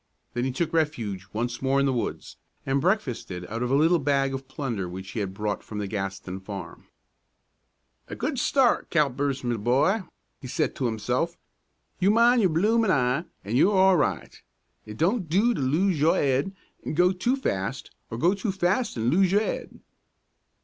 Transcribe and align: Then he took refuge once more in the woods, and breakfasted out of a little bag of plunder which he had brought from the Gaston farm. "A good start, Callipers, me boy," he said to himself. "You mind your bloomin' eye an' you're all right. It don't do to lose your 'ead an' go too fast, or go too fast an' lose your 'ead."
Then 0.33 0.45
he 0.45 0.51
took 0.51 0.73
refuge 0.73 1.27
once 1.31 1.61
more 1.61 1.79
in 1.79 1.85
the 1.85 1.93
woods, 1.93 2.37
and 2.65 2.81
breakfasted 2.81 3.45
out 3.45 3.61
of 3.61 3.69
a 3.69 3.75
little 3.75 3.99
bag 3.99 4.33
of 4.33 4.47
plunder 4.47 4.89
which 4.89 5.11
he 5.11 5.19
had 5.19 5.31
brought 5.31 5.61
from 5.63 5.77
the 5.77 5.85
Gaston 5.85 6.39
farm. 6.39 6.85
"A 8.07 8.15
good 8.15 8.39
start, 8.39 8.89
Callipers, 8.89 9.43
me 9.43 9.57
boy," 9.57 10.01
he 10.41 10.47
said 10.47 10.73
to 10.77 10.87
himself. 10.87 11.37
"You 11.99 12.09
mind 12.09 12.41
your 12.41 12.49
bloomin' 12.49 12.89
eye 12.89 13.25
an' 13.45 13.55
you're 13.55 13.77
all 13.77 13.95
right. 13.95 14.41
It 14.87 14.97
don't 14.97 15.29
do 15.29 15.53
to 15.53 15.61
lose 15.61 15.99
your 16.01 16.17
'ead 16.19 16.55
an' 16.83 16.95
go 16.95 17.11
too 17.11 17.35
fast, 17.35 17.91
or 18.09 18.17
go 18.17 18.33
too 18.33 18.51
fast 18.51 18.97
an' 18.97 19.11
lose 19.11 19.31
your 19.31 19.43
'ead." 19.43 19.79